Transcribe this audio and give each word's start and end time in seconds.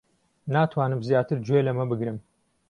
ناتوانم 0.53 1.01
زیاتر 1.07 1.37
گوێ 1.47 1.61
لەمە 1.67 1.85
بگرم. 1.91 2.17